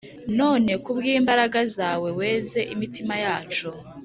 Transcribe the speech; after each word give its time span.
None 0.37 0.67
kubw’imabaraga 0.83 1.59
zawe 1.75 2.09
weze 2.19 2.59
imitima 2.73 3.13
yacu 3.25 3.67